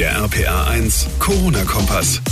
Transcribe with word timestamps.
Der 0.00 0.16
RPA 0.16 0.64
1 0.70 1.08
Corona-Kompass. 1.18 2.22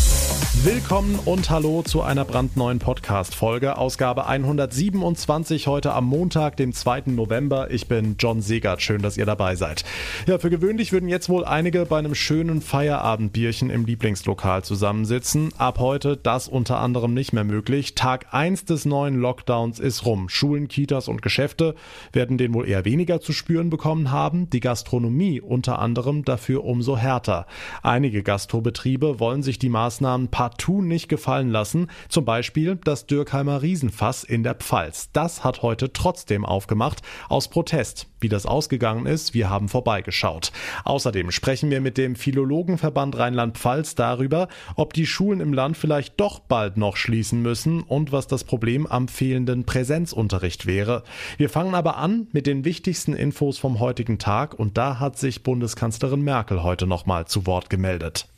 Willkommen 0.65 1.20
und 1.24 1.51
hallo 1.51 1.83
zu 1.83 2.02
einer 2.02 2.25
brandneuen 2.25 2.81
Podcast-Folge, 2.81 3.79
Ausgabe 3.79 4.27
127 4.27 5.68
heute 5.68 5.92
am 5.92 6.06
Montag, 6.06 6.56
dem 6.56 6.72
2. 6.72 7.02
November. 7.06 7.70
Ich 7.70 7.86
bin 7.86 8.16
John 8.18 8.42
Segert, 8.42 8.82
schön, 8.82 9.00
dass 9.00 9.16
ihr 9.16 9.24
dabei 9.24 9.54
seid. 9.54 9.84
Ja, 10.26 10.38
für 10.40 10.50
gewöhnlich 10.50 10.90
würden 10.90 11.08
jetzt 11.08 11.28
wohl 11.28 11.44
einige 11.44 11.86
bei 11.86 11.98
einem 11.98 12.16
schönen 12.16 12.60
Feierabendbierchen 12.60 13.71
im 13.71 13.87
Lieblingslokal 13.87 14.64
zusammensitzen. 14.64 15.50
Ab 15.58 15.78
heute 15.78 16.16
das 16.16 16.48
unter 16.48 16.80
anderem 16.80 17.14
nicht 17.14 17.32
mehr 17.32 17.45
möglich. 17.45 17.95
Tag 17.95 18.27
1 18.32 18.64
des 18.64 18.85
neuen 18.85 19.14
Lockdowns 19.14 19.79
ist 19.79 20.05
rum. 20.05 20.29
Schulen, 20.29 20.66
Kitas 20.66 21.07
und 21.07 21.23
Geschäfte 21.23 21.77
werden 22.12 22.37
den 22.37 22.53
wohl 22.53 22.69
eher 22.69 22.85
weniger 22.85 23.21
zu 23.21 23.32
spüren 23.32 23.71
bekommen 23.71 24.11
haben. 24.11 24.50
Die 24.50 24.61
Gastronomie 24.61 25.41
unter 25.41 25.79
anderem 25.79 26.25
dafür 26.25 26.64
umso 26.64 26.96
härter. 26.96 27.46
Einige 27.83 28.23
Gastrobetriebe 28.23 29.21
wollen 29.21 29.43
sich 29.43 29.59
die 29.59 29.69
Maßnahmen 29.69 30.29
partout 30.29 30.83
nicht 30.83 31.09
gefallen 31.09 31.51
lassen. 31.51 31.89
Zum 32.09 32.25
Beispiel 32.25 32.77
das 32.77 33.07
Dürkheimer 33.07 33.62
Riesenfass 33.62 34.25
in 34.25 34.43
der 34.43 34.55
Pfalz. 34.55 35.11
Das 35.12 35.45
hat 35.45 35.63
heute 35.63 35.93
trotzdem 35.93 36.45
aufgemacht, 36.45 37.02
aus 37.29 37.49
Protest. 37.49 38.07
Wie 38.21 38.29
das 38.29 38.47
ausgegangen 38.47 39.07
ist, 39.07 39.33
wir 39.33 39.49
haben 39.49 39.69
vorbeigeschaut. 39.69 40.51
Außerdem 40.85 41.30
sprechen 41.30 41.71
wir 41.71 41.80
mit 41.80 41.97
dem 41.97 42.16
Philologenverband 42.16 43.16
Rheinland-Pfalz 43.16 43.95
darüber, 43.95 44.49
ob 44.75 44.93
die 44.93 45.07
Schulen 45.07 45.41
im 45.41 45.52
Land 45.52 45.77
vielleicht 45.77 46.19
doch 46.19 46.41
bald 46.41 46.77
noch 46.77 46.97
schließen 46.97 47.41
müssen 47.43 47.83
und 47.83 48.11
was 48.11 48.27
das 48.27 48.43
Problem 48.43 48.87
am 48.87 49.07
fehlenden 49.07 49.65
Präsenzunterricht 49.65 50.66
wäre. 50.66 51.05
Wir 51.37 51.49
fangen 51.49 51.77
aber 51.77 51.97
an 51.97 52.27
mit 52.33 52.49
den 52.49 52.65
wichtigsten 52.65 53.15
Infos 53.15 53.59
vom 53.59 53.79
heutigen 53.79 54.19
Tag 54.19 54.59
und 54.59 54.77
da 54.77 54.99
hat 54.99 55.16
sich 55.16 55.45
Bundeskanzlerin 55.45 56.23
Merkel 56.23 56.65
heute 56.65 56.88
nochmal 56.88 57.27
zu 57.27 57.47
Wort 57.48 57.70
gemeldet. 57.70 58.29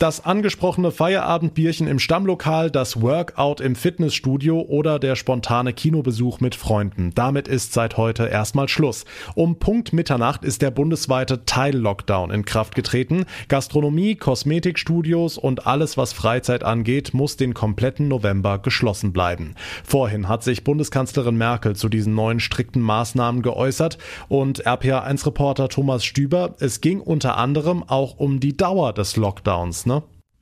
Das 0.00 0.24
angesprochene 0.24 0.92
Feierabendbierchen 0.92 1.86
im 1.86 1.98
Stammlokal, 1.98 2.70
das 2.70 3.02
Workout 3.02 3.60
im 3.60 3.76
Fitnessstudio 3.76 4.62
oder 4.62 4.98
der 4.98 5.14
spontane 5.14 5.74
Kinobesuch 5.74 6.40
mit 6.40 6.54
Freunden. 6.54 7.12
Damit 7.14 7.48
ist 7.48 7.74
seit 7.74 7.98
heute 7.98 8.24
erstmal 8.24 8.70
Schluss. 8.70 9.04
Um 9.34 9.58
Punkt 9.58 9.92
Mitternacht 9.92 10.42
ist 10.42 10.62
der 10.62 10.70
bundesweite 10.70 11.44
Teil-Lockdown 11.44 12.30
in 12.30 12.46
Kraft 12.46 12.74
getreten. 12.74 13.26
Gastronomie, 13.48 14.16
Kosmetikstudios 14.16 15.36
und 15.36 15.66
alles, 15.66 15.98
was 15.98 16.14
Freizeit 16.14 16.64
angeht, 16.64 17.12
muss 17.12 17.36
den 17.36 17.52
kompletten 17.52 18.08
November 18.08 18.58
geschlossen 18.58 19.12
bleiben. 19.12 19.54
Vorhin 19.84 20.28
hat 20.28 20.42
sich 20.42 20.64
Bundeskanzlerin 20.64 21.36
Merkel 21.36 21.76
zu 21.76 21.90
diesen 21.90 22.14
neuen 22.14 22.40
strikten 22.40 22.80
Maßnahmen 22.80 23.42
geäußert 23.42 23.98
und 24.30 24.66
RPA1-Reporter 24.66 25.68
Thomas 25.68 26.06
Stüber, 26.06 26.54
es 26.58 26.80
ging 26.80 27.02
unter 27.02 27.36
anderem 27.36 27.82
auch 27.86 28.16
um 28.16 28.40
die 28.40 28.56
Dauer 28.56 28.94
des 28.94 29.16
Lockdowns? 29.16 29.89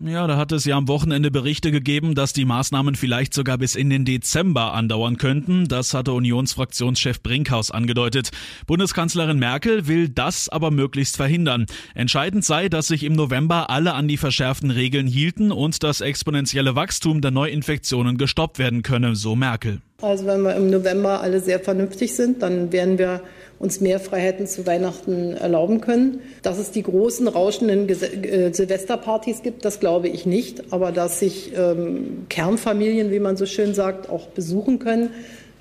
Ja, 0.00 0.28
da 0.28 0.36
hat 0.36 0.52
es 0.52 0.64
ja 0.64 0.76
am 0.76 0.86
Wochenende 0.86 1.32
Berichte 1.32 1.72
gegeben, 1.72 2.14
dass 2.14 2.32
die 2.32 2.44
Maßnahmen 2.44 2.94
vielleicht 2.94 3.34
sogar 3.34 3.58
bis 3.58 3.74
in 3.74 3.90
den 3.90 4.04
Dezember 4.04 4.72
andauern 4.72 5.16
könnten. 5.16 5.66
Das 5.66 5.92
hatte 5.92 6.12
Unionsfraktionschef 6.12 7.20
Brinkhaus 7.20 7.72
angedeutet. 7.72 8.30
Bundeskanzlerin 8.68 9.40
Merkel 9.40 9.88
will 9.88 10.08
das 10.08 10.48
aber 10.48 10.70
möglichst 10.70 11.16
verhindern. 11.16 11.66
Entscheidend 11.96 12.44
sei, 12.44 12.68
dass 12.68 12.86
sich 12.86 13.02
im 13.02 13.14
November 13.14 13.70
alle 13.70 13.94
an 13.94 14.06
die 14.06 14.18
verschärften 14.18 14.70
Regeln 14.70 15.08
hielten 15.08 15.50
und 15.50 15.82
das 15.82 16.00
exponentielle 16.00 16.76
Wachstum 16.76 17.20
der 17.20 17.32
Neuinfektionen 17.32 18.18
gestoppt 18.18 18.60
werden 18.60 18.82
könne, 18.82 19.16
so 19.16 19.34
Merkel. 19.34 19.80
Also 20.00 20.26
wenn 20.26 20.42
wir 20.42 20.54
im 20.54 20.70
November 20.70 21.22
alle 21.22 21.40
sehr 21.40 21.58
vernünftig 21.58 22.14
sind, 22.14 22.40
dann 22.40 22.70
werden 22.70 22.98
wir 22.98 23.20
uns 23.58 23.80
mehr 23.80 23.98
Freiheiten 23.98 24.46
zu 24.46 24.64
Weihnachten 24.64 25.32
erlauben 25.32 25.80
können. 25.80 26.20
Dass 26.42 26.58
es 26.58 26.70
die 26.70 26.84
großen 26.84 27.26
rauschenden 27.26 27.88
äh, 27.88 28.54
Silvesterpartys 28.54 29.42
gibt, 29.42 29.64
das 29.64 29.80
glaube 29.80 30.06
ich 30.06 30.24
nicht. 30.24 30.72
Aber 30.72 30.92
dass 30.92 31.18
sich 31.18 31.52
ähm, 31.56 32.26
Kernfamilien, 32.28 33.10
wie 33.10 33.18
man 33.18 33.36
so 33.36 33.44
schön 33.44 33.74
sagt, 33.74 34.08
auch 34.08 34.28
besuchen 34.28 34.78
können. 34.78 35.10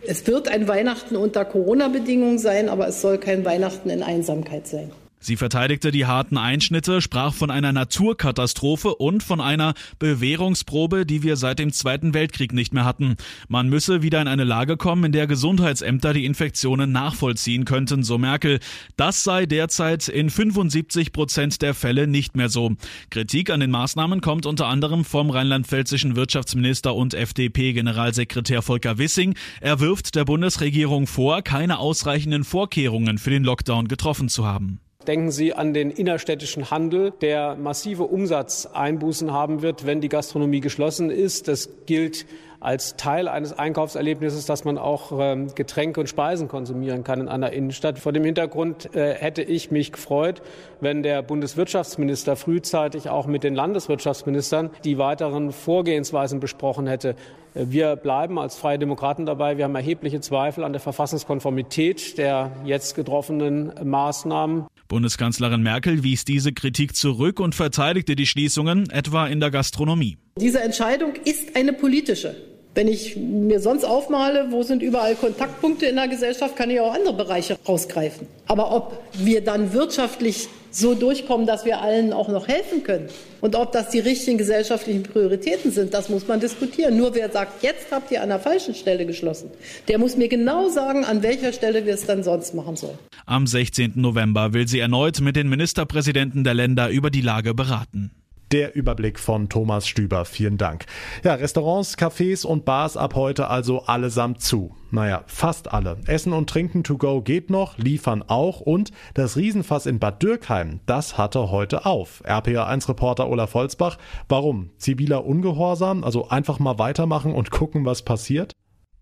Es 0.05 0.27
wird 0.27 0.49
ein 0.49 0.67
Weihnachten 0.67 1.15
unter 1.15 1.43
Corona-Bedingungen 1.43 2.37
sein, 2.37 2.69
aber 2.69 2.87
es 2.87 3.01
soll 3.01 3.17
kein 3.17 3.43
Weihnachten 3.43 3.89
in 3.89 4.03
Einsamkeit 4.03 4.67
sein. 4.67 4.91
Sie 5.27 5.35
verteidigte 5.35 5.91
die 5.91 6.05
harten 6.05 6.37
Einschnitte, 6.37 7.01
sprach 7.01 7.33
von 7.33 7.51
einer 7.51 7.73
Naturkatastrophe 7.73 8.95
und 8.95 9.23
von 9.23 9.41
einer 9.41 9.73
Bewährungsprobe, 9.99 11.05
die 11.05 11.21
wir 11.21 11.35
seit 11.35 11.59
dem 11.59 11.73
Zweiten 11.73 12.13
Weltkrieg 12.13 12.53
nicht 12.53 12.73
mehr 12.73 12.85
hatten. 12.85 13.17
Man 13.49 13.67
müsse 13.67 14.01
wieder 14.01 14.21
in 14.21 14.29
eine 14.29 14.45
Lage 14.45 14.77
kommen, 14.77 15.03
in 15.03 15.11
der 15.11 15.27
Gesundheitsämter 15.27 16.13
die 16.13 16.23
Infektionen 16.23 16.93
nachvollziehen 16.93 17.65
könnten, 17.65 18.03
so 18.03 18.17
Merkel. 18.17 18.61
Das 18.95 19.25
sei 19.25 19.45
derzeit 19.45 20.07
in 20.07 20.29
75 20.29 21.11
Prozent 21.11 21.61
der 21.61 21.73
Fälle 21.73 22.07
nicht 22.07 22.37
mehr 22.37 22.47
so. 22.47 22.77
Kritik 23.09 23.49
an 23.49 23.59
den 23.59 23.71
Maßnahmen 23.71 24.21
kommt 24.21 24.45
unter 24.45 24.67
anderem 24.67 25.03
vom 25.03 25.29
rheinland-pfälzischen 25.29 26.15
Wirtschaftsminister 26.15 26.95
und 26.95 27.13
FDP-Generalsekretär 27.13 28.61
Volker 28.61 28.97
Wissing. 28.97 29.35
Er 29.59 29.81
wirft 29.81 30.15
der 30.15 30.23
Bundesregierung 30.23 31.05
vor, 31.05 31.41
keine 31.41 31.79
ausreichenden 31.79 32.45
Vorkehrungen 32.45 33.17
für 33.17 33.31
den 33.31 33.43
Lockdown 33.43 33.89
getroffen 33.89 34.29
zu 34.29 34.45
haben. 34.45 34.79
Denken 35.07 35.31
Sie 35.31 35.53
an 35.53 35.73
den 35.73 35.89
innerstädtischen 35.89 36.69
Handel, 36.69 37.13
der 37.21 37.55
massive 37.55 38.03
Umsatzeinbußen 38.03 39.31
haben 39.31 39.61
wird, 39.61 39.85
wenn 39.85 40.01
die 40.01 40.09
Gastronomie 40.09 40.59
geschlossen 40.59 41.09
ist. 41.09 41.47
Das 41.47 41.69
gilt 41.85 42.25
als 42.59 42.97
Teil 42.97 43.29
eines 43.29 43.57
Einkaufserlebnisses, 43.57 44.45
dass 44.45 44.65
man 44.65 44.77
auch 44.77 45.17
ähm, 45.17 45.47
Getränke 45.55 46.01
und 46.01 46.07
Speisen 46.07 46.49
konsumieren 46.49 47.05
kann 47.05 47.21
in 47.21 47.29
einer 47.29 47.53
Innenstadt. 47.53 47.99
Vor 47.99 48.11
dem 48.11 48.25
Hintergrund 48.25 48.93
äh, 48.95 49.13
hätte 49.13 49.43
ich 49.43 49.71
mich 49.71 49.93
gefreut, 49.93 50.41
wenn 50.81 51.03
der 51.03 51.21
Bundeswirtschaftsminister 51.21 52.35
frühzeitig 52.35 53.09
auch 53.09 53.27
mit 53.27 53.45
den 53.45 53.55
Landeswirtschaftsministern 53.55 54.71
die 54.83 54.97
weiteren 54.97 55.53
Vorgehensweisen 55.53 56.41
besprochen 56.41 56.87
hätte. 56.87 57.15
Äh, 57.53 57.67
wir 57.69 57.95
bleiben 57.95 58.39
als 58.39 58.57
Freie 58.57 58.79
Demokraten 58.79 59.25
dabei. 59.25 59.57
Wir 59.57 59.63
haben 59.63 59.75
erhebliche 59.75 60.19
Zweifel 60.19 60.65
an 60.65 60.73
der 60.73 60.81
Verfassungskonformität 60.81 62.17
der 62.17 62.51
jetzt 62.65 62.95
getroffenen 62.95 63.71
Maßnahmen. 63.83 64.65
Bundeskanzlerin 64.87 65.61
Merkel 65.61 66.03
wies 66.03 66.23
diese 66.23 66.53
Kritik 66.53 66.95
zurück 66.95 67.39
und 67.39 67.55
verteidigte 67.55 68.15
die 68.15 68.25
Schließungen, 68.25 68.89
etwa 68.89 69.27
in 69.27 69.39
der 69.39 69.51
Gastronomie. 69.51 70.17
Diese 70.39 70.61
Entscheidung 70.61 71.13
ist 71.25 71.55
eine 71.55 71.73
politische. 71.73 72.35
Wenn 72.73 72.87
ich 72.87 73.17
mir 73.17 73.59
sonst 73.59 73.83
aufmale, 73.83 74.51
wo 74.51 74.61
sind 74.61 74.83
überall 74.83 75.15
Kontaktpunkte 75.15 75.87
in 75.87 75.95
der 75.95 76.07
Gesellschaft, 76.07 76.55
kann 76.55 76.69
ich 76.69 76.79
auch 76.79 76.93
andere 76.93 77.15
Bereiche 77.15 77.57
rausgreifen. 77.67 78.27
Aber 78.45 78.71
ob 78.71 79.03
wir 79.13 79.43
dann 79.43 79.73
wirtschaftlich 79.73 80.47
so 80.69 80.93
durchkommen, 80.93 81.47
dass 81.47 81.65
wir 81.65 81.81
allen 81.81 82.13
auch 82.13 82.27
noch 82.27 82.47
helfen 82.47 82.83
können 82.83 83.09
und 83.41 83.55
ob 83.55 83.71
das 83.71 83.89
die 83.89 83.99
richtigen 83.99 84.37
gesellschaftlichen 84.37 85.03
Prioritäten 85.03 85.71
sind, 85.71 85.93
das 85.93 86.09
muss 86.09 86.27
man 86.27 86.39
diskutieren. 86.39 86.97
Nur 86.97 87.15
wer 87.15 87.31
sagt, 87.31 87.63
jetzt 87.63 87.91
habt 87.91 88.11
ihr 88.11 88.21
an 88.21 88.29
der 88.29 88.39
falschen 88.39 88.75
Stelle 88.75 89.05
geschlossen, 89.07 89.49
der 89.87 89.97
muss 89.97 90.15
mir 90.15 90.27
genau 90.27 90.69
sagen, 90.69 91.03
an 91.03 91.23
welcher 91.23 91.53
Stelle 91.53 91.85
wir 91.85 91.95
es 91.95 92.05
dann 92.05 92.21
sonst 92.21 92.53
machen 92.53 92.75
sollen. 92.75 92.99
Am 93.29 93.45
16. 93.45 93.91
November 93.95 94.53
will 94.53 94.69
sie 94.69 94.79
erneut 94.79 95.19
mit 95.19 95.35
den 95.35 95.49
Ministerpräsidenten 95.49 96.45
der 96.45 96.53
Länder 96.53 96.89
über 96.89 97.09
die 97.09 97.19
Lage 97.19 97.53
beraten. 97.53 98.11
Der 98.53 98.73
Überblick 98.73 99.19
von 99.19 99.49
Thomas 99.49 99.85
Stüber. 99.85 100.23
Vielen 100.23 100.57
Dank. 100.57 100.85
Ja, 101.25 101.33
Restaurants, 101.33 101.97
Cafés 101.97 102.45
und 102.45 102.63
Bars 102.63 102.95
ab 102.95 103.15
heute 103.15 103.49
also 103.49 103.81
allesamt 103.81 104.41
zu. 104.41 104.73
Naja, 104.91 105.25
fast 105.27 105.73
alle. 105.73 105.97
Essen 106.05 106.31
und 106.31 106.49
Trinken 106.49 106.85
to 106.85 106.97
go 106.97 107.21
geht 107.21 107.49
noch, 107.49 107.77
liefern 107.77 108.23
auch 108.25 108.61
und 108.61 108.91
das 109.13 109.35
Riesenfass 109.35 109.87
in 109.87 109.99
Bad 109.99 110.23
Dürkheim, 110.23 110.79
das 110.85 111.17
hatte 111.17 111.51
heute 111.51 111.85
auf. 111.85 112.23
RPA1-Reporter 112.25 113.27
Olaf 113.27 113.55
Holzbach. 113.55 113.97
Warum? 114.29 114.69
Ziviler 114.77 115.25
Ungehorsam? 115.25 116.05
Also 116.05 116.29
einfach 116.29 116.59
mal 116.59 116.79
weitermachen 116.79 117.33
und 117.33 117.51
gucken, 117.51 117.83
was 117.83 118.03
passiert? 118.03 118.53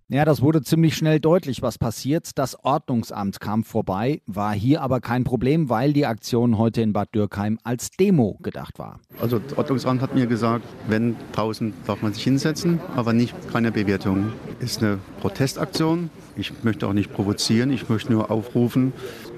Ja, 0.08 0.24
das 0.24 0.44
wurde 0.44 0.62
ziemlich 0.62 0.96
schnell 0.96 1.20
deutlich, 1.20 1.64
was 1.64 1.80
passiert. 1.80 2.38
Das 2.38 2.64
Ordnungsamt 2.64 3.40
kam 3.40 3.64
vorbei, 3.64 4.22
war 4.28 4.54
hier 4.54 4.84
aber 4.84 5.02
kein 5.02 5.24
Problem, 5.24 5.68
weil 5.68 5.94
die 5.94 6.06
Aktion 6.06 6.60
heute 6.60 6.84
in 6.84 6.94
Bad 6.94 7.16
Dürkheim 7.16 7.58
als 7.64 7.90
Demo 7.90 8.38
gedacht 8.44 8.78
war. 8.78 9.00
Also 9.20 9.40
das 9.40 9.58
Ordnungsamt 9.58 10.04
hat 10.04 10.14
mir 10.14 10.28
gesagt, 10.28 10.64
wenn 10.88 11.16
draußen 11.32 11.74
darf 11.88 12.04
man 12.04 12.14
sich 12.14 12.24
hinsetzen, 12.24 12.80
aber 12.96 13.14
nicht 13.14 13.34
keine 13.52 13.72
Bewertung. 13.72 14.32
Ist 14.60 14.84
eine 14.84 15.00
Protestaktion. 15.22 16.12
Ich 16.36 16.54
möchte 16.64 16.88
auch 16.88 16.94
nicht 16.94 17.12
provozieren, 17.12 17.72
ich 17.72 17.90
möchte 17.90 18.12
nur 18.12 18.30
aufrufen, 18.30 18.94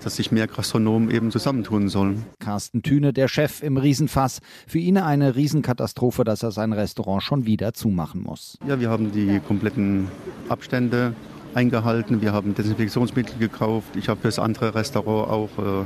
dass 0.08 0.16
sich 0.16 0.32
mehr 0.32 0.48
Gastronomen 0.48 1.12
eben 1.12 1.32
zusammentun 1.32 1.90
sollen. 1.90 2.24
Carsten 2.40 2.82
Thüne, 2.82 3.12
der 3.12 3.28
Chef 3.28 3.62
im 3.62 3.76
Riesenfass. 3.76 4.40
Für 4.66 4.78
ihn 4.78 4.98
eine 4.98 5.36
Riesenkatastrophe, 5.36 6.24
dass 6.24 6.44
er 6.44 6.52
sein 6.52 6.72
Restaurant 6.72 7.22
schon 7.22 7.46
wieder 7.46 7.74
zumachen 7.74 8.24
muss. 8.24 8.58
Ja, 8.66 8.80
wir 8.80 8.90
haben 8.90 9.12
die 9.12 9.42
kompletten 9.46 10.08
Abstände 10.48 11.14
eingehalten. 11.54 12.22
Wir 12.22 12.32
haben 12.32 12.56
Desinfektionsmittel 12.56 13.38
gekauft. 13.38 13.98
Ich 13.98 14.08
habe 14.08 14.22
für 14.22 14.30
das 14.30 14.40
andere 14.40 14.76
Restaurant 14.76 15.30
auch 15.30 15.50
äh, 15.60 15.84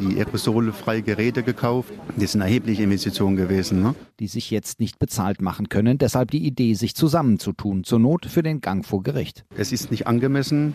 die 0.00 0.18
aerosolfreie 0.18 1.00
Geräte 1.00 1.42
gekauft. 1.42 1.94
Das 2.18 2.32
sind 2.32 2.42
erhebliche 2.42 2.82
Investitionen 2.82 3.36
gewesen. 3.36 3.82
Ne? 3.82 3.94
Die 4.20 4.28
sich 4.28 4.50
jetzt 4.50 4.80
nicht 4.80 4.98
bezahlt 4.98 5.40
machen 5.40 5.70
können. 5.70 5.96
Deshalb 5.96 6.30
die 6.30 6.44
Idee, 6.44 6.74
sich 6.74 6.94
zusammenzutun. 6.94 7.84
Zur 7.84 8.00
Not 8.00 8.26
für 8.26 8.42
den 8.42 8.60
Gang 8.60 8.84
vor 8.84 9.02
Gericht. 9.02 9.46
Es 9.56 9.72
ist 9.72 9.90
nicht 9.90 10.06
angemessen, 10.06 10.74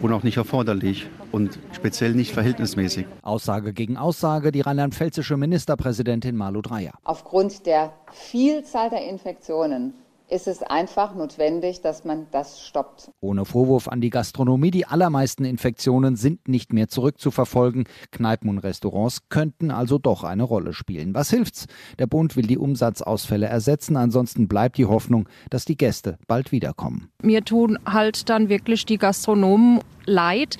und 0.00 0.12
auch 0.12 0.22
nicht 0.22 0.36
erforderlich 0.36 1.06
und 1.32 1.58
speziell 1.72 2.12
nicht 2.14 2.32
verhältnismäßig. 2.32 3.06
Aussage 3.22 3.72
gegen 3.72 3.96
Aussage 3.96 4.52
die 4.52 4.60
rheinland-pfälzische 4.60 5.36
Ministerpräsidentin 5.36 6.36
Malu 6.36 6.62
Dreyer. 6.62 6.92
Aufgrund 7.04 7.66
der 7.66 7.92
Vielzahl 8.10 8.90
der 8.90 9.08
Infektionen 9.08 9.94
ist 10.30 10.46
es 10.46 10.62
einfach 10.62 11.14
notwendig, 11.14 11.80
dass 11.80 12.04
man 12.04 12.26
das 12.30 12.64
stoppt. 12.64 13.10
Ohne 13.20 13.44
Vorwurf 13.44 13.88
an 13.88 14.00
die 14.00 14.10
Gastronomie, 14.10 14.70
die 14.70 14.86
allermeisten 14.86 15.44
Infektionen 15.44 16.16
sind 16.16 16.48
nicht 16.48 16.72
mehr 16.72 16.88
zurückzuverfolgen. 16.88 17.84
Kneipen 18.12 18.48
und 18.48 18.58
Restaurants 18.58 19.28
könnten 19.28 19.70
also 19.70 19.98
doch 19.98 20.24
eine 20.24 20.44
Rolle 20.44 20.72
spielen. 20.72 21.14
Was 21.14 21.30
hilft's? 21.30 21.66
Der 21.98 22.06
Bund 22.06 22.36
will 22.36 22.46
die 22.46 22.58
Umsatzausfälle 22.58 23.46
ersetzen, 23.46 23.96
ansonsten 23.96 24.48
bleibt 24.48 24.78
die 24.78 24.86
Hoffnung, 24.86 25.28
dass 25.50 25.64
die 25.64 25.76
Gäste 25.76 26.18
bald 26.26 26.52
wiederkommen. 26.52 27.10
Mir 27.22 27.44
tun 27.44 27.78
halt 27.84 28.28
dann 28.28 28.48
wirklich 28.48 28.86
die 28.86 28.98
Gastronomen 28.98 29.80
leid, 30.06 30.58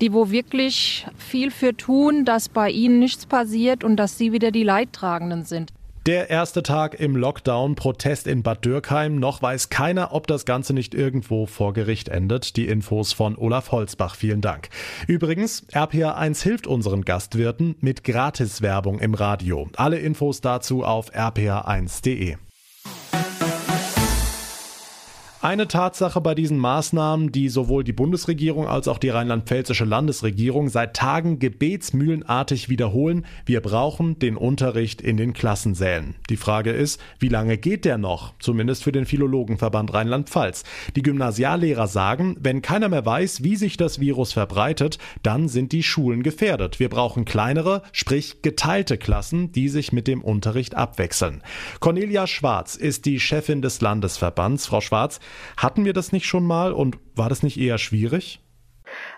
die 0.00 0.12
wo 0.12 0.30
wirklich 0.30 1.06
viel 1.16 1.50
für 1.50 1.76
tun, 1.76 2.24
dass 2.24 2.48
bei 2.48 2.70
ihnen 2.70 2.98
nichts 2.98 3.26
passiert 3.26 3.84
und 3.84 3.96
dass 3.96 4.18
sie 4.18 4.32
wieder 4.32 4.50
die 4.50 4.64
Leidtragenden 4.64 5.44
sind. 5.44 5.72
Der 6.06 6.30
erste 6.30 6.62
Tag 6.62 6.98
im 6.98 7.14
Lockdown, 7.14 7.74
Protest 7.74 8.26
in 8.26 8.42
Bad 8.42 8.64
Dürkheim. 8.64 9.16
Noch 9.16 9.42
weiß 9.42 9.68
keiner, 9.68 10.14
ob 10.14 10.26
das 10.26 10.46
Ganze 10.46 10.72
nicht 10.72 10.94
irgendwo 10.94 11.44
vor 11.44 11.74
Gericht 11.74 12.08
endet. 12.08 12.56
Die 12.56 12.68
Infos 12.68 13.12
von 13.12 13.36
Olaf 13.36 13.70
Holzbach. 13.70 14.14
Vielen 14.14 14.40
Dank. 14.40 14.70
Übrigens, 15.06 15.66
RPA1 15.72 16.42
hilft 16.42 16.66
unseren 16.66 17.04
Gastwirten 17.04 17.76
mit 17.80 18.02
Gratiswerbung 18.02 18.98
im 18.98 19.12
Radio. 19.12 19.68
Alle 19.76 19.98
Infos 19.98 20.40
dazu 20.40 20.84
auf 20.84 21.12
rpa1.de. 21.14 22.36
Eine 25.42 25.68
Tatsache 25.68 26.20
bei 26.20 26.34
diesen 26.34 26.58
Maßnahmen, 26.58 27.32
die 27.32 27.48
sowohl 27.48 27.82
die 27.82 27.94
Bundesregierung 27.94 28.68
als 28.68 28.88
auch 28.88 28.98
die 28.98 29.08
rheinland-pfälzische 29.08 29.86
Landesregierung 29.86 30.68
seit 30.68 30.94
Tagen 30.94 31.38
gebetsmühlenartig 31.38 32.68
wiederholen, 32.68 33.24
wir 33.46 33.62
brauchen 33.62 34.18
den 34.18 34.36
Unterricht 34.36 35.00
in 35.00 35.16
den 35.16 35.32
Klassensälen. 35.32 36.14
Die 36.28 36.36
Frage 36.36 36.72
ist, 36.72 37.00
wie 37.20 37.28
lange 37.28 37.56
geht 37.56 37.86
der 37.86 37.96
noch? 37.96 38.34
Zumindest 38.38 38.84
für 38.84 38.92
den 38.92 39.06
Philologenverband 39.06 39.94
Rheinland-Pfalz. 39.94 40.64
Die 40.94 41.00
Gymnasiallehrer 41.02 41.86
sagen, 41.86 42.36
wenn 42.38 42.60
keiner 42.60 42.90
mehr 42.90 43.06
weiß, 43.06 43.42
wie 43.42 43.56
sich 43.56 43.78
das 43.78 43.98
Virus 43.98 44.34
verbreitet, 44.34 44.98
dann 45.22 45.48
sind 45.48 45.72
die 45.72 45.82
Schulen 45.82 46.22
gefährdet. 46.22 46.78
Wir 46.78 46.90
brauchen 46.90 47.24
kleinere, 47.24 47.82
sprich 47.92 48.42
geteilte 48.42 48.98
Klassen, 48.98 49.52
die 49.52 49.70
sich 49.70 49.90
mit 49.90 50.06
dem 50.06 50.20
Unterricht 50.20 50.74
abwechseln. 50.74 51.42
Cornelia 51.80 52.26
Schwarz 52.26 52.74
ist 52.74 53.06
die 53.06 53.18
Chefin 53.18 53.62
des 53.62 53.80
Landesverbands. 53.80 54.66
Frau 54.66 54.82
Schwarz, 54.82 55.18
hatten 55.56 55.84
wir 55.84 55.92
das 55.92 56.12
nicht 56.12 56.26
schon 56.26 56.46
mal 56.46 56.72
und 56.72 56.98
war 57.14 57.28
das 57.28 57.42
nicht 57.42 57.58
eher 57.58 57.78
schwierig? 57.78 58.40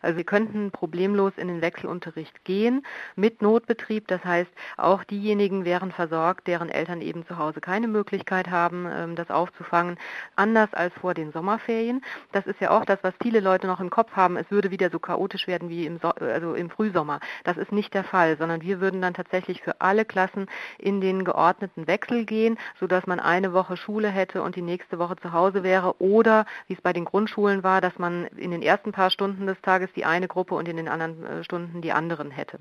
Also 0.02 0.16
wir 0.16 0.24
könnten 0.24 0.70
problemlos 0.70 1.32
in 1.36 1.48
den 1.48 1.62
Wechselunterricht 1.62 2.44
gehen 2.44 2.84
mit 3.16 3.40
Notbetrieb. 3.40 4.08
Das 4.08 4.24
heißt, 4.24 4.50
auch 4.76 5.04
diejenigen 5.04 5.64
wären 5.64 5.92
versorgt, 5.92 6.46
deren 6.46 6.68
Eltern 6.68 7.00
eben 7.00 7.24
zu 7.26 7.38
Hause 7.38 7.60
keine 7.60 7.88
Möglichkeit 7.88 8.50
haben, 8.50 8.86
ähm, 8.90 9.16
das 9.16 9.30
aufzufangen, 9.30 9.96
anders 10.36 10.74
als 10.74 10.92
vor 10.94 11.14
den 11.14 11.32
Sommerferien. 11.32 12.02
Das 12.32 12.46
ist 12.46 12.60
ja 12.60 12.70
auch 12.70 12.84
das, 12.84 12.98
was 13.02 13.14
viele 13.22 13.40
Leute 13.40 13.66
noch 13.66 13.80
im 13.80 13.90
Kopf 13.90 14.12
haben. 14.12 14.36
Es 14.36 14.50
würde 14.50 14.70
wieder 14.70 14.90
so 14.90 14.98
chaotisch 14.98 15.46
werden 15.46 15.68
wie 15.68 15.86
im, 15.86 15.98
so 15.98 16.08
also 16.08 16.54
im 16.54 16.70
Frühsommer. 16.70 17.20
Das 17.44 17.56
ist 17.56 17.72
nicht 17.72 17.94
der 17.94 18.04
Fall, 18.04 18.36
sondern 18.36 18.62
wir 18.62 18.80
würden 18.80 19.00
dann 19.00 19.14
tatsächlich 19.14 19.62
für 19.62 19.80
alle 19.80 20.04
Klassen 20.04 20.46
in 20.78 21.00
den 21.00 21.24
geordneten 21.24 21.86
Wechsel 21.86 22.24
gehen, 22.24 22.58
sodass 22.80 23.06
man 23.06 23.20
eine 23.20 23.52
Woche 23.52 23.76
Schule 23.76 24.08
hätte 24.08 24.42
und 24.42 24.56
die 24.56 24.62
nächste 24.62 24.98
Woche 24.98 25.16
zu 25.16 25.32
Hause 25.32 25.62
wäre. 25.62 26.00
Oder, 26.00 26.46
wie 26.66 26.74
es 26.74 26.80
bei 26.80 26.92
den 26.92 27.04
Grundschulen 27.04 27.62
war, 27.62 27.80
dass 27.80 27.98
man 27.98 28.26
in 28.36 28.50
den 28.50 28.62
ersten 28.62 28.92
paar 28.92 29.10
Stunden 29.10 29.46
des 29.46 29.60
Tages 29.62 29.91
die 29.96 30.04
eine 30.04 30.28
Gruppe 30.28 30.54
und 30.54 30.68
in 30.68 30.76
den 30.76 30.88
anderen 30.88 31.24
äh, 31.24 31.44
Stunden 31.44 31.82
die 31.82 31.92
anderen 31.92 32.30
hätte. 32.30 32.58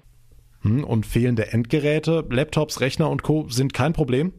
Hm, 0.61 0.83
und 0.83 1.05
fehlende 1.05 1.51
Endgeräte, 1.51 2.25
Laptops, 2.29 2.81
Rechner 2.81 3.09
und 3.09 3.23
Co. 3.23 3.47
sind 3.49 3.73
kein 3.73 3.93
Problem? 3.93 4.33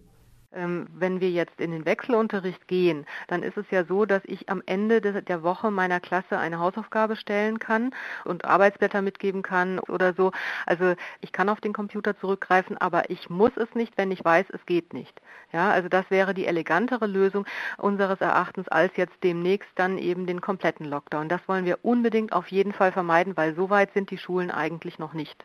Ähm, 0.54 0.86
wenn 0.92 1.20
wir 1.20 1.30
jetzt 1.30 1.60
in 1.60 1.70
den 1.70 1.86
Wechselunterricht 1.86 2.68
gehen, 2.68 3.06
dann 3.28 3.42
ist 3.42 3.56
es 3.56 3.70
ja 3.70 3.84
so, 3.84 4.04
dass 4.04 4.22
ich 4.24 4.48
am 4.48 4.62
Ende 4.66 5.00
der 5.00 5.42
Woche 5.42 5.70
meiner 5.70 6.00
Klasse 6.00 6.38
eine 6.38 6.58
Hausaufgabe 6.58 7.16
stellen 7.16 7.58
kann 7.58 7.94
und 8.24 8.44
Arbeitsblätter 8.44 9.02
mitgeben 9.02 9.42
kann 9.42 9.78
oder 9.78 10.12
so. 10.14 10.32
Also 10.66 10.94
ich 11.20 11.32
kann 11.32 11.48
auf 11.48 11.60
den 11.60 11.72
Computer 11.72 12.18
zurückgreifen, 12.18 12.76
aber 12.78 13.10
ich 13.10 13.30
muss 13.30 13.52
es 13.56 13.74
nicht, 13.74 13.96
wenn 13.96 14.10
ich 14.10 14.24
weiß, 14.24 14.46
es 14.50 14.64
geht 14.66 14.92
nicht. 14.92 15.20
Ja, 15.52 15.70
also 15.70 15.88
das 15.88 16.10
wäre 16.10 16.34
die 16.34 16.46
elegantere 16.46 17.06
Lösung 17.06 17.46
unseres 17.78 18.20
Erachtens 18.20 18.68
als 18.68 18.96
jetzt 18.96 19.22
demnächst 19.22 19.70
dann 19.76 19.98
eben 19.98 20.26
den 20.26 20.40
kompletten 20.40 20.86
Lockdown. 20.86 21.28
Das 21.28 21.40
wollen 21.46 21.64
wir 21.64 21.78
unbedingt 21.82 22.32
auf 22.32 22.48
jeden 22.48 22.72
Fall 22.72 22.92
vermeiden, 22.92 23.36
weil 23.36 23.54
so 23.54 23.70
weit 23.70 23.92
sind 23.94 24.10
die 24.10 24.18
Schulen 24.18 24.50
eigentlich 24.50 24.98
noch 24.98 25.14
nicht. 25.14 25.44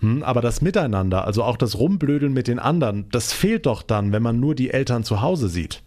Hm, 0.00 0.22
aber 0.22 0.40
das 0.40 0.62
Miteinander, 0.62 1.26
also 1.26 1.44
auch 1.44 1.56
das 1.56 1.78
Rumblödeln 1.78 2.32
mit 2.32 2.48
den 2.48 2.58
anderen, 2.58 3.06
das 3.10 3.32
fehlt 3.32 3.66
doch 3.66 3.82
dann, 3.82 4.12
wenn 4.12 4.22
man 4.22 4.40
nur 4.40 4.54
die 4.54 4.70
Eltern 4.70 5.04
zu 5.04 5.20
Hause 5.20 5.48
sieht. 5.48 5.82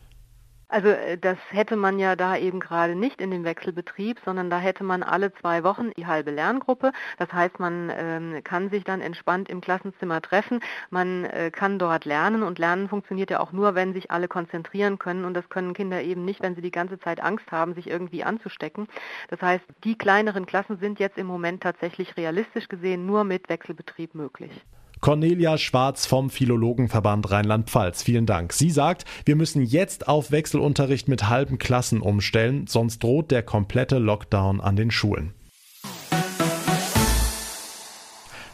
Also 0.73 0.87
äh, 0.87 1.19
das 1.19 1.37
hätte 1.51 1.75
man 1.75 1.99
ja 1.99 2.15
da 2.15 2.35
eben 2.35 2.59
gerade 2.59 2.95
nicht 2.95 3.21
in 3.21 3.29
dem 3.29 3.43
Wechselbetrieb, 3.43 4.19
sondern 4.25 4.49
da 4.49 4.57
hätte 4.57 4.83
man 4.83 5.03
alle 5.03 5.31
zwei 5.35 5.63
Wochen 5.63 5.91
die 5.91 6.07
halbe 6.07 6.31
Lerngruppe. 6.31 6.93
Das 7.19 7.31
heißt, 7.31 7.59
man 7.59 7.91
ähm, 7.95 8.43
kann 8.43 8.71
sich 8.71 8.83
dann 8.83 8.99
entspannt 8.99 9.49
im 9.49 9.61
Klassenzimmer 9.61 10.19
treffen, 10.19 10.61
man 10.89 11.25
äh, 11.25 11.51
kann 11.51 11.77
dort 11.77 12.05
lernen 12.05 12.41
und 12.41 12.57
Lernen 12.57 12.89
funktioniert 12.89 13.29
ja 13.29 13.39
auch 13.39 13.51
nur, 13.51 13.75
wenn 13.75 13.93
sich 13.93 14.09
alle 14.09 14.27
konzentrieren 14.27 14.97
können 14.97 15.25
und 15.25 15.35
das 15.35 15.47
können 15.47 15.75
Kinder 15.75 16.01
eben 16.01 16.25
nicht, 16.25 16.41
wenn 16.41 16.55
sie 16.55 16.61
die 16.61 16.71
ganze 16.71 16.97
Zeit 16.97 17.21
Angst 17.21 17.51
haben, 17.51 17.75
sich 17.75 17.87
irgendwie 17.87 18.23
anzustecken. 18.23 18.87
Das 19.29 19.43
heißt, 19.43 19.65
die 19.83 19.95
kleineren 19.95 20.47
Klassen 20.47 20.77
sind 20.79 20.97
jetzt 20.97 21.19
im 21.19 21.27
Moment 21.27 21.61
tatsächlich 21.61 22.17
realistisch 22.17 22.67
gesehen 22.67 23.05
nur 23.05 23.25
mit 23.25 23.47
Wechselbetrieb 23.47 24.15
möglich. 24.15 24.65
Cornelia 25.03 25.57
Schwarz 25.57 26.05
vom 26.05 26.29
Philologenverband 26.29 27.29
Rheinland-Pfalz. 27.29 28.03
Vielen 28.03 28.25
Dank. 28.25 28.53
Sie 28.53 28.69
sagt, 28.69 29.03
wir 29.25 29.35
müssen 29.35 29.61
jetzt 29.61 30.07
auf 30.07 30.31
Wechselunterricht 30.31 31.09
mit 31.09 31.27
halben 31.27 31.57
Klassen 31.57 31.99
umstellen, 31.99 32.67
sonst 32.67 33.03
droht 33.03 33.29
der 33.29 33.43
komplette 33.43 33.97
Lockdown 33.97 34.61
an 34.61 34.77
den 34.77 34.91
Schulen. 34.91 35.33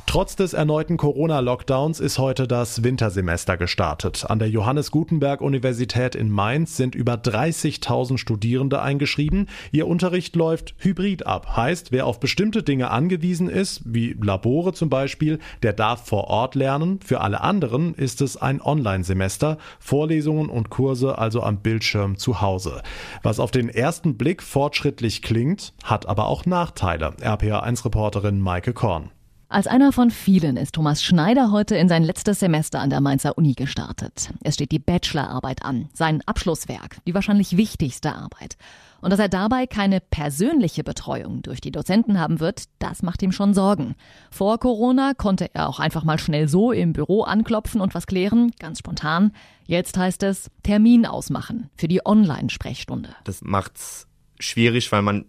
Trotz 0.09 0.35
des 0.35 0.53
erneuten 0.53 0.97
Corona-Lockdowns 0.97 2.00
ist 2.00 2.17
heute 2.17 2.47
das 2.47 2.83
Wintersemester 2.83 3.57
gestartet. 3.57 4.25
An 4.27 4.39
der 4.39 4.50
Johannes 4.50 4.89
Gutenberg 4.89 5.39
Universität 5.39 6.15
in 6.15 6.31
Mainz 6.31 6.77
sind 6.77 6.95
über 6.95 7.13
30.000 7.13 8.17
Studierende 8.17 8.81
eingeschrieben. 8.81 9.45
Ihr 9.71 9.85
Unterricht 9.85 10.35
läuft 10.35 10.73
hybrid 10.79 11.27
ab. 11.27 11.56
Heißt, 11.56 11.91
wer 11.91 12.07
auf 12.07 12.19
bestimmte 12.19 12.63
Dinge 12.63 12.89
angewiesen 12.89 13.50
ist, 13.50 13.83
wie 13.85 14.17
Labore 14.19 14.73
zum 14.73 14.89
Beispiel, 14.89 15.38
der 15.61 15.73
darf 15.73 16.07
vor 16.07 16.23
Ort 16.23 16.56
lernen. 16.56 17.01
Für 17.06 17.21
alle 17.21 17.41
anderen 17.41 17.94
ist 17.94 18.21
es 18.21 18.35
ein 18.35 18.63
Online-Semester. 18.63 19.59
Vorlesungen 19.78 20.49
und 20.49 20.71
Kurse 20.71 21.19
also 21.19 21.44
am 21.44 21.59
Bildschirm 21.59 22.18
zu 22.18 22.42
Hause. 22.42 22.81
Was 23.21 23.39
auf 23.39 23.51
den 23.51 23.69
ersten 23.69 24.18
Blick 24.18 24.42
fortschrittlich 24.42 25.21
klingt, 25.21 25.75
hat 25.83 26.07
aber 26.07 26.30
auch 26.30 26.47
Nachteile. 26.47 27.13
RPA1-Reporterin 27.21 28.39
Maike 28.39 28.73
Korn. 28.73 29.11
Als 29.51 29.65
einer 29.65 29.91
von 29.91 30.11
vielen 30.11 30.57
ist 30.57 30.75
Thomas 30.75 31.01
Schneider 31.01 31.51
heute 31.51 31.75
in 31.75 31.89
sein 31.89 32.03
letztes 32.03 32.39
Semester 32.39 32.81
an 32.81 32.91
der 32.91 33.01
Mainzer 33.01 33.35
Uni 33.35 33.53
gestartet. 33.53 34.29
Es 34.44 34.53
steht 34.53 34.71
die 34.71 34.77
Bachelorarbeit 34.77 35.65
an, 35.65 35.89
sein 35.91 36.21
Abschlusswerk, 36.27 36.97
die 37.07 37.15
wahrscheinlich 37.15 37.57
wichtigste 37.57 38.13
Arbeit. 38.13 38.57
Und 39.01 39.09
dass 39.09 39.19
er 39.19 39.27
dabei 39.27 39.65
keine 39.65 40.01
persönliche 40.01 40.83
Betreuung 40.83 41.41
durch 41.41 41.61
die 41.61 41.71
Dozenten 41.71 42.19
haben 42.19 42.39
wird, 42.39 42.65
das 42.77 43.01
macht 43.01 43.23
ihm 43.23 43.31
schon 43.31 43.56
Sorgen. 43.56 43.95
Vor 44.29 44.59
Corona 44.59 45.15
konnte 45.15 45.49
er 45.56 45.68
auch 45.68 45.79
einfach 45.79 46.03
mal 46.03 46.19
schnell 46.19 46.47
so 46.47 46.71
im 46.71 46.94
Büro 46.94 47.23
anklopfen 47.23 47.81
und 47.81 47.95
was 47.95 48.06
klären, 48.06 48.51
ganz 48.59 48.77
spontan. 48.77 49.31
Jetzt 49.65 49.97
heißt 49.97 50.21
es 50.21 50.51
Termin 50.61 51.07
ausmachen 51.07 51.71
für 51.75 51.87
die 51.87 52.06
Online-Sprechstunde. 52.06 53.15
Das 53.23 53.41
macht's 53.41 54.06
schwierig, 54.39 54.91
weil 54.91 55.01
man 55.01 55.25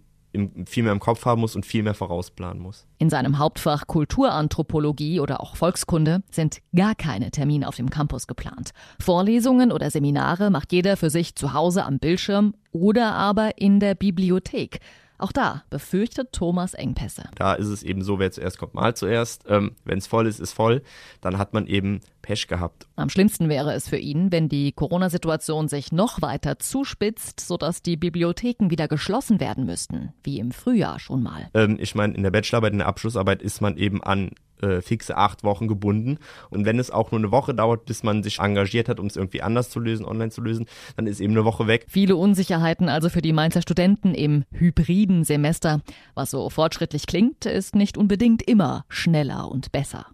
viel 0.67 0.83
mehr 0.83 0.93
im 0.93 1.01
Kopf 1.01 1.25
haben 1.25 1.41
muss 1.41 1.57
und 1.57 1.67
viel 1.67 1.83
mehr 1.83 1.95
vorausplanen 1.95 2.63
muss. 2.63 2.87
In 2.99 3.11
seinem 3.11 3.39
Hauptfach 3.39 3.87
Kulturanthropologie 3.87 5.21
oder 5.21 5.41
auch 5.41 5.57
Volkskunde 5.57 6.23
sind 6.31 6.61
gar 6.75 6.95
keine 6.95 7.31
Termine 7.31 7.67
auf 7.67 7.77
dem 7.77 7.91
Campus 7.91 8.27
geplant. 8.27 8.71
Vorlesungen 9.01 9.73
oder 9.73 9.91
Seminare 9.91 10.51
macht 10.51 10.73
jeder 10.73 10.97
für 10.97 11.11
sich 11.11 11.35
zu 11.35 11.53
Hause 11.53 11.85
am 11.85 11.99
Bildschirm 11.99 12.55
oder 12.73 13.15
aber 13.15 13.59
in 13.59 13.81
der 13.81 13.95
Bibliothek. 13.95 14.81
Auch 15.21 15.33
da 15.33 15.65
befürchtet 15.69 16.33
Thomas 16.33 16.73
Engpässe. 16.75 17.25
Da 17.37 17.53
ist 17.53 17.69
es 17.69 17.83
eben 17.83 18.03
so, 18.03 18.19
wer 18.19 18.31
zuerst 18.31 18.59
kommt, 18.59 18.75
mal 18.75 18.95
zuerst. 18.95 19.45
Ähm, 19.47 19.77
Wenn 19.85 19.99
es 19.99 20.07
voll 20.07 20.27
ist, 20.27 20.41
ist 20.41 20.53
voll. 20.53 20.83
Dann 21.21 21.37
hat 21.37 21.53
man 21.53 21.67
eben 21.67 22.01
Pech 22.23 22.49
gehabt. 22.49 22.87
Am 22.97 23.11
schlimmsten 23.11 23.49
wäre 23.49 23.75
es 23.75 23.89
für 23.89 23.99
ihn, 23.99 24.33
wenn 24.33 24.49
die 24.49 24.73
Corona-Situation 24.73 25.69
sich 25.69 25.93
noch 25.93 26.23
weiter 26.23 26.59
zuspitzt, 26.59 27.41
sodass 27.41 27.83
die 27.83 27.97
Bibliotheken 27.97 28.71
wieder 28.71 28.89
geschlossen 28.89 29.41
werden 29.41 29.67
müssten, 29.67 30.15
wie 30.25 30.39
im 30.39 30.53
Frühjahr 30.53 30.99
schon 30.99 31.23
mal. 31.23 31.51
Ähm, 31.55 31.77
ich 31.79 31.95
meine, 31.95 32.15
in 32.15 32.23
der 32.23 32.31
Bachelorarbeit, 32.31 32.73
in 32.73 32.79
der 32.79 32.89
Abschlussarbeit 32.89 33.43
ist 33.43 33.61
man 33.61 33.77
eben 33.77 34.03
an 34.03 34.31
äh, 34.63 34.81
fixe 34.81 35.17
acht 35.17 35.45
Wochen 35.45 35.69
gebunden. 35.69 36.19
Und 36.51 36.65
wenn 36.65 36.79
es 36.79 36.91
auch 36.91 37.11
nur 37.11 37.21
eine 37.21 37.31
Woche 37.31 37.55
dauert, 37.55 37.87
bis 37.87 38.03
man 38.03 38.23
sich 38.23 38.39
engagiert 38.39 38.89
hat, 38.89 39.01
um 39.01 39.07
es 39.07 39.17
irgendwie 39.17 39.43
anders 39.43 39.71
zu 39.71 39.81
lösen, 39.81 40.05
online 40.05 40.31
zu 40.31 40.41
lösen, 40.41 40.67
dann 40.97 41.07
ist 41.07 41.21
eben 41.21 41.33
eine 41.33 41.45
Woche 41.45 41.67
weg. 41.67 41.87
Viele 41.89 42.17
Unsicherheiten 42.17 42.89
also 42.89 43.09
für 43.09 43.23
die 43.23 43.33
Mainzer 43.33 43.63
Studenten 43.63 44.15
im 44.15 44.45
hybriden 44.53 45.25
Semester. 45.25 45.81
Was 46.15 46.31
so 46.31 46.51
fortschrittlich 46.51 47.07
klingt, 47.07 47.47
ist 47.47 47.75
nicht 47.75 47.97
unbedingt 47.97 48.43
immer 48.43 48.85
schneller 48.89 49.51
und 49.51 49.73
besser. 49.73 50.07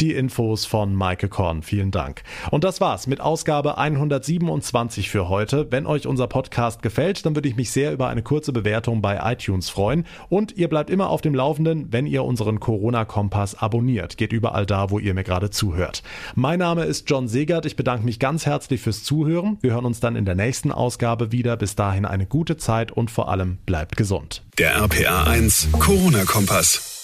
Die 0.00 0.12
Infos 0.12 0.66
von 0.66 0.94
Maike 0.94 1.28
Korn. 1.28 1.62
Vielen 1.62 1.90
Dank. 1.90 2.22
Und 2.50 2.64
das 2.64 2.80
war's 2.82 3.06
mit 3.06 3.20
Ausgabe 3.20 3.78
127 3.78 5.08
für 5.08 5.28
heute. 5.30 5.70
Wenn 5.70 5.86
euch 5.86 6.06
unser 6.06 6.26
Podcast 6.26 6.82
gefällt, 6.82 7.24
dann 7.24 7.34
würde 7.34 7.48
ich 7.48 7.56
mich 7.56 7.70
sehr 7.70 7.92
über 7.92 8.08
eine 8.08 8.22
kurze 8.22 8.52
Bewertung 8.52 9.00
bei 9.00 9.18
iTunes 9.32 9.70
freuen. 9.70 10.04
Und 10.28 10.56
ihr 10.56 10.68
bleibt 10.68 10.90
immer 10.90 11.08
auf 11.08 11.22
dem 11.22 11.34
Laufenden, 11.34 11.92
wenn 11.92 12.06
ihr 12.06 12.24
unseren 12.24 12.60
Corona-Kompass 12.60 13.54
abonniert. 13.54 14.18
Geht 14.18 14.32
überall 14.32 14.66
da, 14.66 14.90
wo 14.90 14.98
ihr 14.98 15.14
mir 15.14 15.24
gerade 15.24 15.48
zuhört. 15.50 16.02
Mein 16.34 16.58
Name 16.58 16.84
ist 16.84 17.08
John 17.08 17.26
Segert. 17.26 17.64
Ich 17.64 17.76
bedanke 17.76 18.04
mich 18.04 18.18
ganz 18.18 18.44
herzlich 18.44 18.82
fürs 18.82 19.02
Zuhören. 19.02 19.56
Wir 19.62 19.72
hören 19.72 19.86
uns 19.86 20.00
dann 20.00 20.16
in 20.16 20.26
der 20.26 20.34
nächsten 20.34 20.72
Ausgabe 20.72 21.32
wieder. 21.32 21.56
Bis 21.56 21.74
dahin 21.74 22.04
eine 22.04 22.26
gute 22.26 22.58
Zeit 22.58 22.92
und 22.92 23.10
vor 23.10 23.30
allem 23.30 23.58
bleibt 23.64 23.96
gesund. 23.96 24.42
Der 24.58 24.74
RPA 24.76 25.24
1 25.24 25.68
Corona-Kompass. 25.72 26.95